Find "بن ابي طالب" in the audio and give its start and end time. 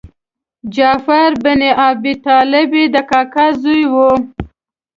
1.43-2.69